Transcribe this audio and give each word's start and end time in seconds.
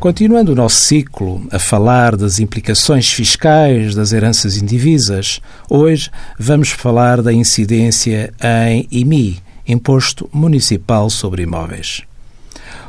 Continuando 0.00 0.52
o 0.52 0.54
nosso 0.54 0.80
ciclo 0.80 1.46
a 1.50 1.58
falar 1.58 2.16
das 2.16 2.38
implicações 2.40 3.12
fiscais 3.12 3.94
das 3.94 4.14
heranças 4.14 4.56
indivisas, 4.56 5.42
hoje 5.68 6.10
vamos 6.38 6.70
falar 6.70 7.20
da 7.20 7.30
incidência 7.30 8.32
em 8.42 8.88
IMI, 8.90 9.42
Imposto 9.68 10.26
Municipal 10.32 11.10
sobre 11.10 11.42
Imóveis. 11.42 12.00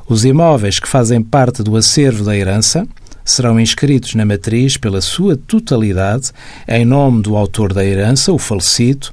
Os 0.07 0.23
imóveis 0.23 0.79
que 0.79 0.87
fazem 0.87 1.21
parte 1.21 1.61
do 1.61 1.75
acervo 1.75 2.23
da 2.23 2.33
herança 2.33 2.87
serão 3.25 3.59
inscritos 3.59 4.15
na 4.15 4.25
matriz 4.25 4.77
pela 4.77 5.01
sua 5.01 5.35
totalidade 5.35 6.31
em 6.65 6.85
nome 6.85 7.23
do 7.23 7.35
autor 7.35 7.73
da 7.73 7.83
herança, 7.83 8.31
o 8.31 8.37
falecido, 8.37 9.09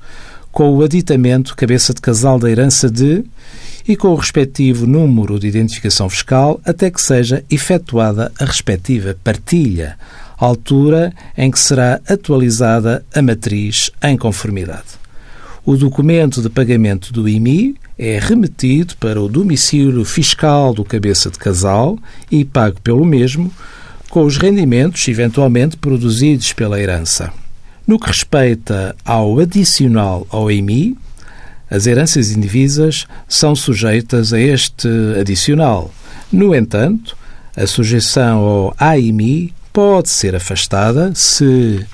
com 0.58 0.76
o 0.76 0.82
aditamento 0.82 1.54
cabeça 1.54 1.94
de 1.94 2.00
casal 2.00 2.36
da 2.36 2.50
herança 2.50 2.90
de 2.90 3.24
e 3.86 3.94
com 3.94 4.08
o 4.08 4.16
respectivo 4.16 4.88
número 4.88 5.38
de 5.38 5.46
identificação 5.46 6.10
fiscal 6.10 6.60
até 6.64 6.90
que 6.90 7.00
seja 7.00 7.44
efetuada 7.48 8.32
a 8.40 8.44
respectiva 8.44 9.16
partilha, 9.22 9.96
altura 10.36 11.12
em 11.36 11.48
que 11.48 11.60
será 11.60 12.00
atualizada 12.08 13.04
a 13.14 13.22
matriz 13.22 13.92
em 14.02 14.16
conformidade. 14.16 14.98
O 15.64 15.76
documento 15.76 16.42
de 16.42 16.50
pagamento 16.50 17.12
do 17.12 17.28
IMI 17.28 17.76
é 17.96 18.18
remetido 18.18 18.96
para 18.96 19.22
o 19.22 19.28
domicílio 19.28 20.04
fiscal 20.04 20.74
do 20.74 20.84
cabeça 20.84 21.30
de 21.30 21.38
casal 21.38 21.96
e 22.32 22.44
pago 22.44 22.80
pelo 22.80 23.04
mesmo, 23.04 23.52
com 24.10 24.24
os 24.24 24.36
rendimentos 24.36 25.06
eventualmente 25.06 25.76
produzidos 25.76 26.52
pela 26.52 26.80
herança. 26.80 27.32
No 27.88 27.98
que 27.98 28.08
respeita 28.08 28.94
ao 29.02 29.40
adicional 29.40 30.26
ao 30.28 30.50
IMI, 30.50 30.94
as 31.70 31.86
heranças 31.86 32.30
indivisas 32.30 33.06
são 33.26 33.56
sujeitas 33.56 34.34
a 34.34 34.38
este 34.38 34.86
adicional. 35.18 35.90
No 36.30 36.54
entanto, 36.54 37.16
a 37.56 37.66
sujeição 37.66 38.40
ao 38.40 38.74
AIMI 38.78 39.54
pode 39.72 40.10
ser 40.10 40.36
afastada 40.36 41.14
se, 41.14 41.86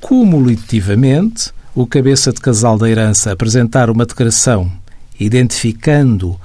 cumulativamente, 0.00 1.52
o 1.74 1.86
cabeça 1.86 2.32
de 2.32 2.40
casal 2.40 2.78
da 2.78 2.88
herança 2.88 3.30
apresentar 3.30 3.90
uma 3.90 4.06
declaração 4.06 4.72
identificando 5.20 6.40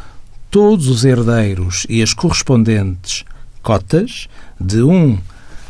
todos 0.52 0.90
os 0.90 1.06
herdeiros 1.06 1.88
e 1.88 2.04
as 2.04 2.14
correspondentes 2.14 3.24
cotas 3.64 4.28
de 4.60 4.82
1 4.82 5.18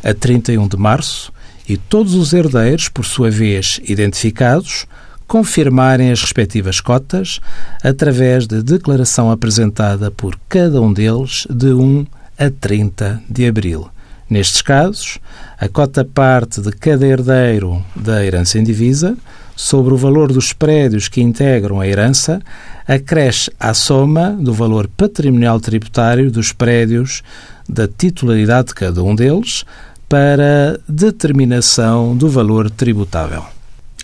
a 0.04 0.14
31 0.16 0.68
de 0.68 0.78
março 0.78 1.32
e 1.70 1.78
todos 1.78 2.16
os 2.16 2.34
herdeiros, 2.34 2.90
por 2.90 3.06
sua 3.06 3.30
vez 3.30 3.80
identificados, 3.88 4.88
confirmarem 5.28 6.12
as 6.12 6.20
respectivas 6.20 6.82
cotas 6.82 7.40
através 7.84 8.48
de 8.48 8.64
declaração 8.64 9.30
apresentada 9.30 10.10
por 10.10 10.38
cada 10.50 10.82
um 10.82 10.92
deles 10.92 11.46
de 11.48 11.72
1 11.72 12.08
a 12.40 12.50
30 12.50 13.22
de 13.30 13.48
abril. 13.48 13.88
Nestes 14.28 14.64
casos, 14.64 15.20
a 15.60 15.68
cota 15.68 16.04
parte 16.04 16.60
de 16.62 16.72
cada 16.72 17.06
herdeiro 17.06 17.84
da 17.96 18.26
herança 18.26 18.58
indivisa 18.58 19.16
sobre 19.56 19.94
o 19.94 19.98
valor 19.98 20.32
dos 20.32 20.54
prédios 20.54 21.08
que 21.08 21.22
integram 21.22 21.80
a 21.80 21.88
herança 21.88 22.42
acresce 22.88 23.52
à 23.60 23.74
soma 23.74 24.32
do 24.32 24.54
valor 24.54 24.88
patrimonial 24.88 25.60
tributário 25.60 26.32
dos 26.32 26.52
prédios 26.52 27.22
da 27.68 27.88
titularidade 27.88 28.70
de 28.70 28.76
cada 28.76 29.04
um 29.04 29.14
deles 29.14 29.66
para 30.10 30.78
determinação 30.90 32.18
do 32.18 32.28
valor 32.28 32.72
tributável. 32.72 33.46